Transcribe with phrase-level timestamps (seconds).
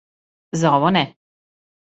[0.61, 1.05] За ово не.